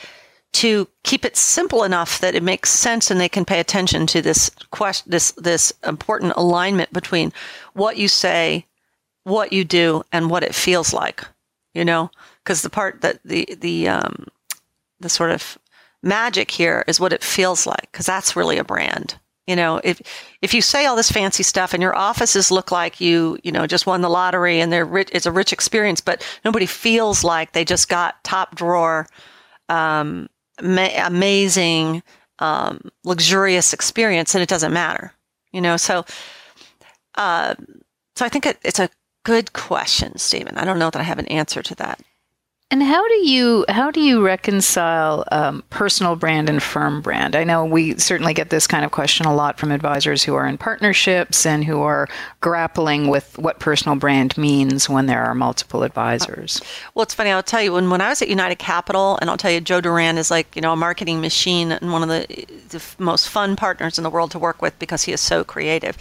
[0.52, 4.22] to keep it simple enough that it makes sense and they can pay attention to
[4.22, 7.32] this question, this, this important alignment between
[7.74, 8.66] what you say,
[9.24, 11.22] what you do, and what it feels like,
[11.74, 12.10] you know,
[12.42, 14.26] because the part that the, the, um,
[15.00, 15.58] the sort of
[16.02, 19.18] magic here is what it feels like, because that's really a brand.
[19.48, 20.02] You know, if
[20.42, 23.66] if you say all this fancy stuff and your offices look like you, you know,
[23.66, 27.52] just won the lottery and they're rich, it's a rich experience, but nobody feels like
[27.52, 29.06] they just got top drawer,
[29.70, 30.28] um,
[30.62, 32.02] ma- amazing,
[32.40, 35.14] um, luxurious experience, and it doesn't matter.
[35.50, 36.04] You know, so
[37.14, 37.54] uh,
[38.16, 38.90] so I think it, it's a
[39.24, 40.58] good question, Stephen.
[40.58, 42.00] I don't know that I have an answer to that.
[42.70, 47.34] And how do you how do you reconcile um, personal brand and firm brand?
[47.34, 50.46] I know we certainly get this kind of question a lot from advisors who are
[50.46, 52.08] in partnerships and who are
[52.42, 56.60] grappling with what personal brand means when there are multiple advisors.
[56.94, 57.30] Well, it's funny.
[57.30, 59.80] I'll tell you when when I was at United Capital, and I'll tell you, Joe
[59.80, 63.56] Duran is like you know a marketing machine and one of the, the most fun
[63.56, 65.96] partners in the world to work with because he is so creative.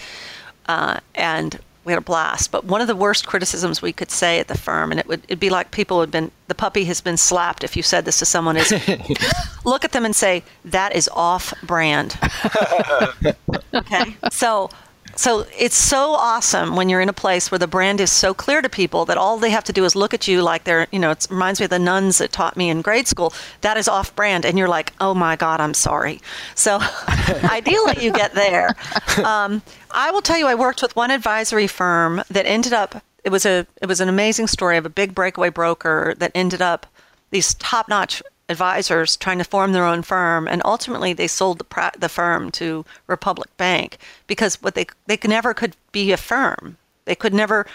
[0.66, 2.52] Uh, and we had a blast.
[2.52, 5.24] But one of the worst criticisms we could say at the firm, and it would
[5.24, 8.20] it'd be like people had been the puppy has been slapped if you said this
[8.20, 8.72] to someone is
[9.66, 12.20] look at them and say that is off brand.
[13.74, 14.70] okay, so
[15.18, 18.62] so it's so awesome when you're in a place where the brand is so clear
[18.62, 21.00] to people that all they have to do is look at you like they're, you
[21.00, 23.34] know, it reminds me of the nuns that taught me in grade school.
[23.62, 24.46] That is off brand.
[24.46, 26.22] And you're like, oh my God, I'm sorry.
[26.56, 26.80] So
[27.44, 28.76] ideally you get there.
[29.24, 33.30] Um, I will tell you, I worked with one advisory firm that ended up, it
[33.30, 36.86] was a, it was an amazing story of a big breakaway broker that ended up
[37.32, 41.92] these top notch advisors trying to form their own firm, and ultimately they sold the,
[41.98, 46.78] the firm to Republic Bank because what they they never could be a firm.
[47.06, 47.66] They could never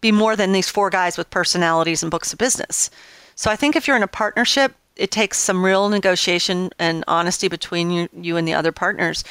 [0.00, 2.90] be more than these four guys with personalities and books of business.
[3.34, 7.48] So I think if you're in a partnership, it takes some real negotiation and honesty
[7.48, 9.24] between you, you and the other partners.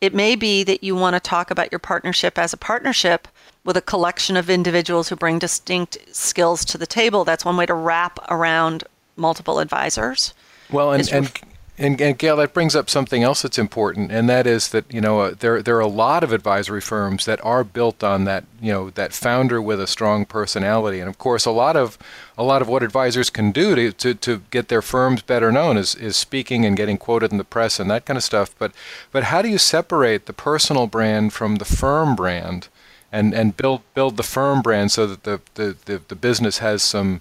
[0.00, 3.26] It may be that you want to talk about your partnership as a partnership
[3.64, 7.24] with a collection of individuals who bring distinct skills to the table.
[7.24, 8.84] That's one way to wrap around
[9.18, 10.34] multiple advisors.
[10.70, 11.32] Well, and, and
[11.80, 15.00] and, and Gail, that brings up something else that's important, and that is that you
[15.00, 18.44] know uh, there there are a lot of advisory firms that are built on that
[18.60, 21.96] you know that founder with a strong personality, and of course a lot of
[22.36, 25.76] a lot of what advisors can do to, to, to get their firms better known
[25.76, 28.52] is, is speaking and getting quoted in the press and that kind of stuff.
[28.58, 28.72] But
[29.12, 32.66] but how do you separate the personal brand from the firm brand,
[33.12, 36.82] and, and build build the firm brand so that the, the, the, the business has
[36.82, 37.20] some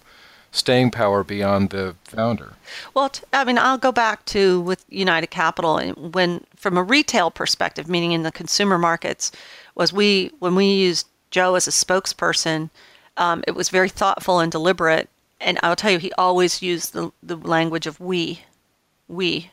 [0.57, 2.53] staying power beyond the founder.
[2.93, 7.87] Well, I mean, I'll go back to with United Capital when, from a retail perspective,
[7.87, 9.31] meaning in the consumer markets,
[9.75, 12.69] was we when we used Joe as a spokesperson,
[13.17, 15.09] um, it was very thoughtful and deliberate.
[15.39, 18.41] And I'll tell you, he always used the, the language of we,
[19.07, 19.51] we.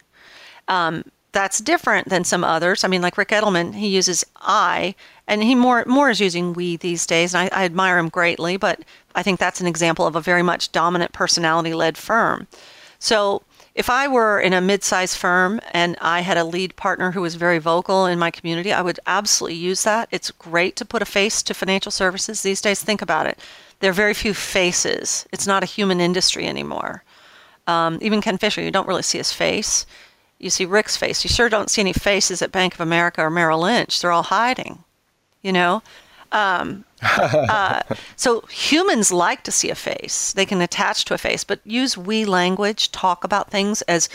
[0.66, 2.84] Um, that's different than some others.
[2.84, 4.94] I mean, like Ric Edelman, he uses I,
[5.26, 8.56] and he more more is using we these days, and I, I admire him greatly.
[8.56, 8.80] But
[9.14, 12.46] I think that's an example of a very much dominant personality-led firm.
[12.98, 13.42] So
[13.74, 17.34] if I were in a mid-sized firm and I had a lead partner who was
[17.34, 20.08] very vocal in my community, I would absolutely use that.
[20.12, 22.80] It's great to put a face to financial services these days.
[22.80, 23.38] Think about it.
[23.80, 25.26] There are very few faces.
[25.32, 27.02] It's not a human industry anymore.
[27.66, 29.86] Um, even Ken Fisher, you don't really see his face
[30.38, 31.24] you see Ric's face.
[31.24, 34.00] You sure don't see any faces at Bank of America or Merrill Lynch.
[34.00, 34.84] They're all hiding,
[35.42, 35.82] you know?
[36.32, 37.82] Um, uh,
[38.16, 40.32] so humans like to see a face.
[40.32, 42.90] They can attach to a face, but use we language.
[42.90, 44.08] Talk about things as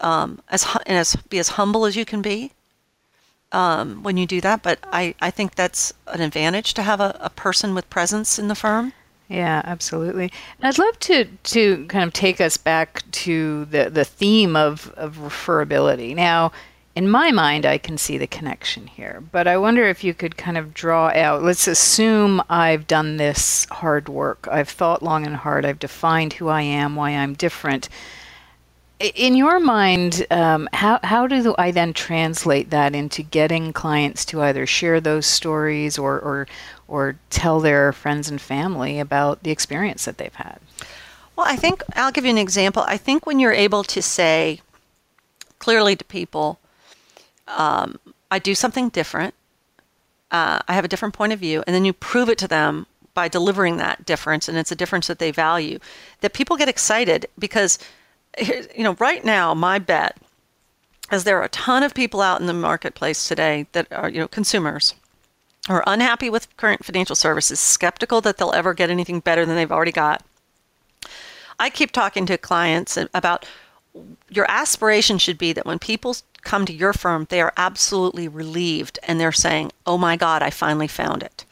[0.00, 2.52] um, as and as be as humble as you can be
[3.52, 4.62] um, when you do that.
[4.62, 8.48] But I, I think that's an advantage to have a, a person with presence in
[8.48, 8.94] the firm.
[9.32, 10.30] Yeah, absolutely.
[10.58, 14.92] And I'd love to to kind of take us back to the the theme of
[14.96, 16.14] of referability.
[16.14, 16.52] Now,
[16.94, 20.36] in my mind, I can see the connection here, but I wonder if you could
[20.36, 21.42] kind of draw out.
[21.42, 24.46] Let's assume I've done this hard work.
[24.52, 25.64] I've thought long and hard.
[25.64, 27.88] I've defined who I am, why I'm different.
[29.00, 34.42] In your mind, um, how how do I then translate that into getting clients to
[34.42, 36.46] either share those stories or or
[36.92, 40.60] or tell their friends and family about the experience that they've had?
[41.34, 42.84] Well, I think I'll give you an example.
[42.86, 44.60] I think when you're able to say
[45.58, 46.60] clearly to people,
[47.48, 47.98] um,
[48.30, 49.32] I do something different,
[50.30, 52.86] uh, I have a different point of view, and then you prove it to them
[53.14, 55.78] by delivering that difference, and it's a difference that they value,
[56.20, 57.78] that people get excited because,
[58.38, 60.18] you know, right now, my bet,
[61.10, 64.20] is there are a ton of people out in the marketplace today that are, you
[64.20, 64.94] know, consumers
[65.68, 69.70] are unhappy with current financial services, skeptical that they'll ever get anything better than they've
[69.70, 70.24] already got.
[71.58, 73.46] I keep talking to clients about
[74.28, 78.98] your aspiration should be that when people come to your firm, they are absolutely relieved
[79.04, 81.44] and they're saying, "Oh my god, I finally found it.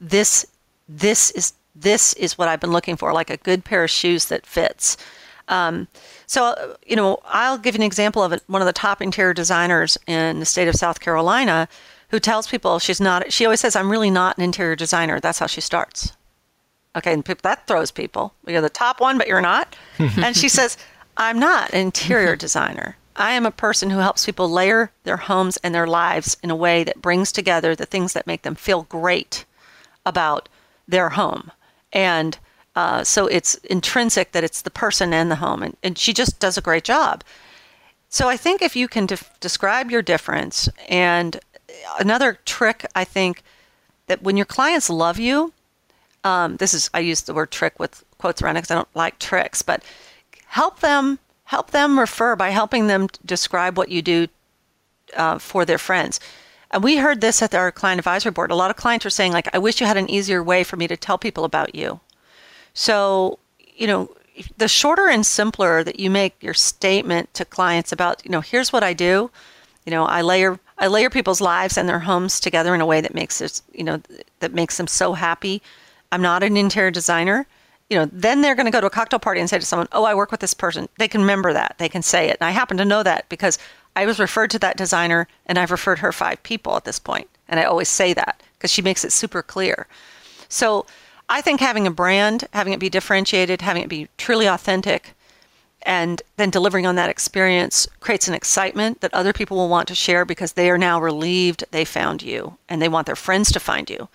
[0.00, 0.44] This
[0.88, 4.26] this is this is what I've been looking for, like a good pair of shoes
[4.26, 4.96] that fits."
[5.48, 5.88] Um,
[6.26, 8.42] so, you know, I'll give you an example of it.
[8.46, 11.68] One of the top interior designers in the state of South Carolina
[12.10, 15.20] who tells people she's not, she always says, I'm really not an interior designer.
[15.20, 16.12] That's how she starts.
[16.96, 18.34] Okay, and that throws people.
[18.46, 19.74] You're the top one, but you're not.
[19.98, 20.76] and she says,
[21.16, 22.96] I'm not an interior designer.
[23.16, 26.56] I am a person who helps people layer their homes and their lives in a
[26.56, 29.44] way that brings together the things that make them feel great
[30.04, 30.48] about
[30.88, 31.52] their home.
[31.92, 32.36] And
[32.74, 35.62] uh, so it's intrinsic that it's the person and the home.
[35.62, 37.22] And, and she just does a great job.
[38.08, 41.38] So I think if you can de- describe your difference, and
[41.98, 43.42] another trick, I think
[44.06, 45.52] that when your clients love you,
[46.24, 48.96] um, this is I use the word trick with quotes around it because I don't
[48.96, 49.82] like tricks, but
[50.46, 54.28] help them help them refer by helping them describe what you do
[55.16, 56.18] uh, for their friends.
[56.70, 58.50] And we heard this at our client advisory board.
[58.50, 60.76] A lot of clients are saying like, "I wish you had an easier way for
[60.76, 62.00] me to tell people about you."
[62.72, 63.38] So,
[63.76, 64.10] you know,
[64.56, 68.72] the shorter and simpler that you make your statement to clients about, you know, here's
[68.72, 69.30] what I do.
[69.84, 73.00] You know, I layer I layer people's lives and their homes together in a way
[73.00, 74.00] that makes it, you know,
[74.40, 75.62] that makes them so happy.
[76.10, 77.46] I'm not an interior designer.
[77.90, 79.88] You know, then they're going to go to a cocktail party and say to someone,
[79.92, 81.76] "Oh, I work with this person." They can remember that.
[81.78, 82.38] They can say it.
[82.40, 83.58] And I happen to know that because
[83.94, 87.28] I was referred to that designer and I've referred her five people at this point.
[87.46, 89.86] And I always say that because she makes it super clear.
[90.48, 90.86] So,
[91.28, 95.13] I think having a brand, having it be differentiated, having it be truly authentic,
[95.84, 99.94] and then delivering on that experience creates an excitement that other people will want to
[99.94, 103.60] share because they are now relieved they found you and they want their friends to
[103.60, 104.08] find you.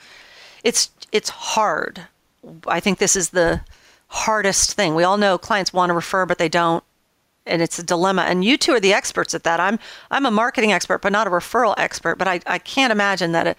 [0.64, 2.08] It's it's hard.
[2.68, 3.62] I think this is the
[4.08, 4.96] hardest thing.
[4.96, 6.84] We all know clients want to refer but they don't
[7.46, 8.24] and it's a dilemma.
[8.24, 9.60] And you two are the experts at that.
[9.60, 9.80] I'm
[10.12, 13.48] I'm a marketing expert but not a referral expert, but I, I can't imagine that
[13.48, 13.56] a,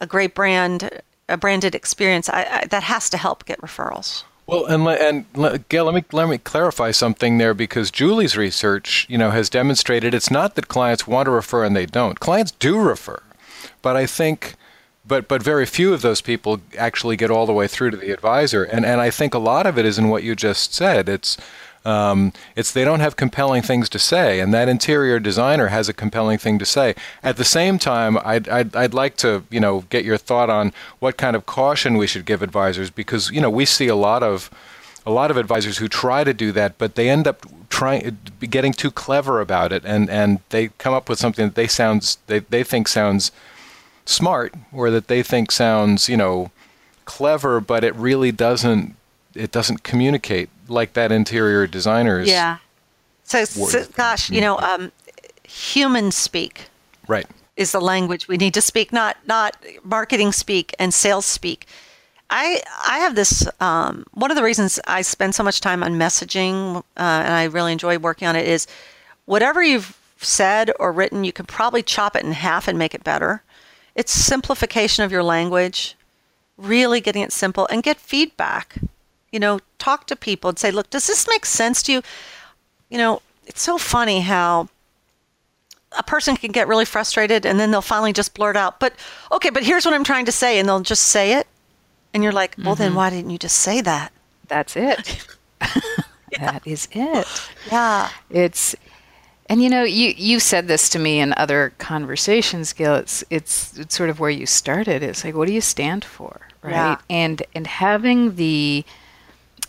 [0.00, 4.24] a great brand a branded experience, I, I, that has to help get referrals.
[4.52, 9.16] Well, and and Gail, let me let me clarify something there because Julie's research, you
[9.16, 12.20] know, has demonstrated it's not that clients want to refer and they don't.
[12.20, 13.22] Clients do refer,
[13.80, 14.56] but I think,
[15.06, 18.10] but but very few of those people actually get all the way through to the
[18.10, 21.08] advisor, and and I think a lot of it is in what you just said.
[21.08, 21.38] It's
[21.84, 25.92] um, it's they don't have compelling things to say, and that interior designer has a
[25.92, 26.94] compelling thing to say.
[27.22, 30.72] At the same time, I'd, I'd, I'd like to you know get your thought on
[31.00, 34.22] what kind of caution we should give advisors because you know we see a lot
[34.22, 34.50] of
[35.04, 38.72] a lot of advisors who try to do that, but they end up trying getting
[38.72, 42.38] too clever about it, and, and they come up with something that they sounds they,
[42.40, 43.32] they think sounds
[44.04, 46.50] smart or that they think sounds you know
[47.04, 48.94] clever, but it really doesn't
[49.34, 52.28] it doesn't communicate like that interior designers.
[52.28, 52.58] Yeah.
[53.24, 54.92] So, so gosh, you know, um,
[55.44, 56.68] human speak.
[57.06, 57.26] Right.
[57.56, 61.66] Is the language we need to speak, not not marketing speak and sales speak.
[62.30, 63.46] I I have this.
[63.60, 67.44] Um, one of the reasons I spend so much time on messaging, uh, and I
[67.44, 68.66] really enjoy working on it, is
[69.26, 73.04] whatever you've said or written, you can probably chop it in half and make it
[73.04, 73.42] better.
[73.94, 75.94] It's simplification of your language,
[76.56, 78.78] really getting it simple, and get feedback
[79.32, 82.02] you know, talk to people and say, look, does this make sense to you?
[82.90, 84.68] You know, it's so funny how
[85.98, 88.94] a person can get really frustrated and then they'll finally just blurt out, but
[89.30, 90.58] okay, but here's what I'm trying to say.
[90.58, 91.46] And they'll just say it.
[92.14, 92.82] And you're like, well, mm-hmm.
[92.82, 94.12] then why didn't you just say that?
[94.48, 95.26] That's it.
[95.60, 95.68] yeah.
[96.40, 97.26] That is it.
[97.70, 98.08] Yeah.
[98.30, 98.74] It's,
[99.50, 102.94] and you know, you you said this to me in other conversations, Gail.
[102.94, 105.02] It's it's it's sort of where you started.
[105.02, 106.72] It's like, what do you stand for, right?
[106.72, 106.96] Yeah.
[107.10, 108.82] And and having the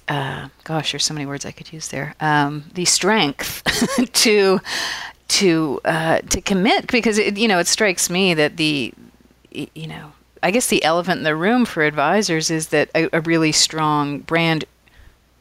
[0.08, 2.16] uh, gosh, there's so many words I could use there.
[2.20, 3.63] Um, the strength
[4.13, 4.60] to
[5.30, 8.94] to uh, to commit because it, you know it strikes me that the
[9.52, 10.12] you know
[10.42, 14.20] I guess the elephant in the room for advisors is that a, a really strong
[14.20, 14.66] brand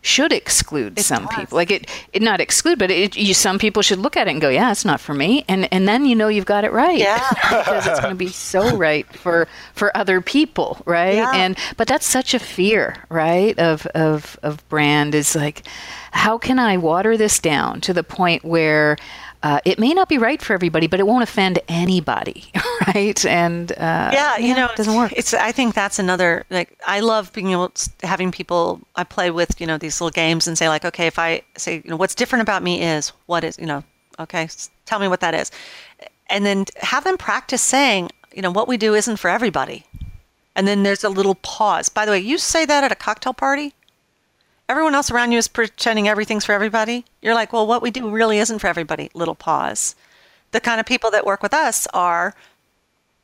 [0.02, 1.36] should exclude it some does.
[1.36, 1.56] people.
[1.56, 4.40] Like it, it not exclude, but it, you, some people should look at it and
[4.40, 6.98] go, "Yeah, it's not for me," and and then you know you've got it right.
[6.98, 11.14] Yeah, because it's going to be so right for for other people, right?
[11.14, 11.30] Yeah.
[11.32, 13.58] And but that's such a fear, right?
[13.58, 15.62] Of of of brand is like,
[16.10, 18.96] how can I water this down to the point where
[19.42, 22.44] uh, it may not be right for everybody, but it won't offend anybody,
[22.94, 23.24] right?
[23.26, 25.12] And uh, yeah, you know, it doesn't work.
[25.16, 29.30] It's I think that's another like I love being able to, having people I play
[29.30, 31.96] with you know these little games and say like okay if I say you know
[31.96, 33.84] what's different about me is what is you know
[34.18, 34.48] okay
[34.86, 35.50] tell me what that is,
[36.28, 39.84] and then have them practice saying you know, what we do isn't for everybody.
[40.54, 41.88] And then there's a little pause.
[41.88, 43.74] By the way, you say that at a cocktail party?
[44.68, 47.04] Everyone else around you is pretending everything's for everybody.
[47.20, 49.10] You're like, well, what we do really isn't for everybody.
[49.14, 49.94] Little pause.
[50.52, 52.34] The kind of people that work with us are,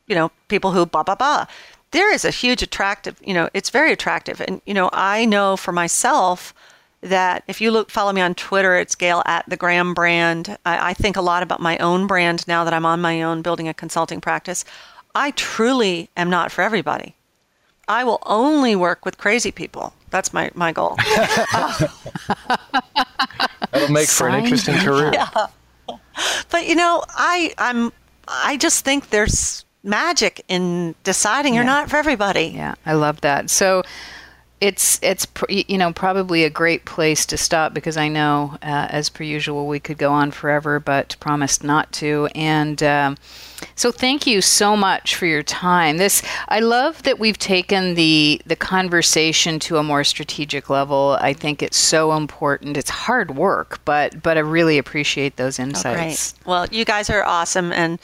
[0.06, 1.46] you know, people who blah, blah, blah.
[1.90, 4.42] There is a huge attractive, you know, it's very attractive.
[4.42, 6.52] And, you know, I know for myself,
[7.00, 10.56] that if you look follow me on Twitter, it's Gail at the Graham brand.
[10.66, 13.42] I, I, think a lot about my own brand now that I'm on my own
[13.42, 14.64] building a consulting practice.
[15.14, 17.14] I truly am not for everybody.
[17.88, 19.94] I will only work with crazy people.
[20.10, 20.96] That's my, my goal.
[23.72, 25.10] That'll make for an interesting career.
[25.12, 25.46] Yeah.
[26.50, 27.92] But you know, I I'm
[28.26, 31.60] I just think there's magic in deciding yeah.
[31.60, 32.52] you're not for everybody.
[32.54, 33.50] Yeah, I love that.
[33.50, 33.82] So
[34.60, 39.08] it's it's you know probably a great place to stop because I know uh, as
[39.08, 42.28] per usual we could go on forever but promised not to.
[42.34, 43.16] And um,
[43.76, 45.98] so thank you so much for your time.
[45.98, 51.16] This I love that we've taken the the conversation to a more strategic level.
[51.20, 52.76] I think it's so important.
[52.76, 56.34] It's hard work but but I really appreciate those insights.
[56.40, 58.00] Oh, well you guys are awesome and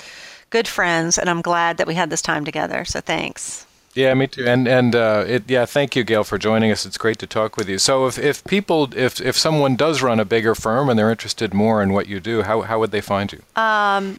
[0.50, 2.84] good friends and I'm glad that we had this time together.
[2.84, 4.47] So thanks yeah, me too.
[4.47, 6.84] And and uh, it, yeah, thank you, Gail, for joining us.
[6.84, 7.78] It's great to talk with you.
[7.78, 11.55] So, if, if people, if if someone does run a bigger firm and they're interested
[11.55, 13.38] more in what you do, how how would they find you?
[13.57, 14.18] Um,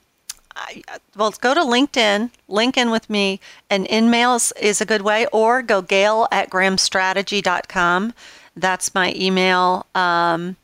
[0.56, 0.84] I,
[1.16, 5.62] well, go to LinkedIn, link in with me, and InMails is a good way, or
[5.62, 8.14] go Gail at grahamstrategy.com.
[8.56, 9.86] That's my email.
[9.94, 10.56] Um,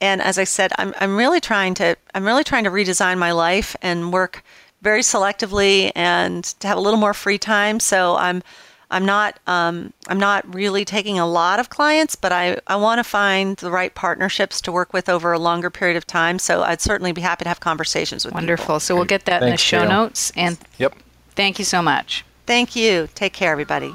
[0.00, 3.32] and as I said, I'm I'm really trying to I'm really trying to redesign my
[3.32, 4.42] life and work
[4.82, 7.80] very selectively and to have a little more free time.
[7.80, 8.42] So I'm
[8.90, 12.98] I'm not um, I'm not really taking a lot of clients, but I, I want
[12.98, 16.38] to find the right partnerships to work with over a longer period of time.
[16.38, 18.36] So I'd certainly be happy to have conversations with you.
[18.36, 18.64] Wonderful.
[18.64, 18.80] People.
[18.80, 19.88] So we'll get that Thanks, in the show Gail.
[19.88, 20.32] notes.
[20.34, 20.94] And yep.
[21.36, 22.24] Thank you so much.
[22.46, 23.08] Thank you.
[23.14, 23.94] Take care, everybody.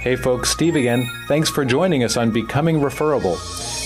[0.00, 1.06] Hey folks, Steve again.
[1.28, 3.34] Thanks for joining us on Becoming Referable.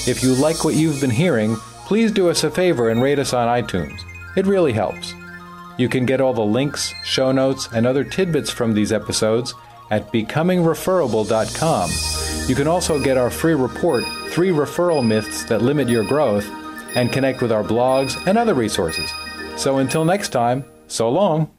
[0.07, 1.57] If you like what you've been hearing,
[1.87, 3.99] please do us a favor and rate us on iTunes.
[4.37, 5.13] It really helps.
[5.77, 9.55] You can get all the links, show notes, and other tidbits from these episodes
[9.91, 11.91] at becomingreferable.com.
[12.49, 16.49] You can also get our free report, Three Referral Myths That Limit Your Growth,
[16.95, 19.11] and connect with our blogs and other resources.
[19.57, 21.51] So until next time, so long.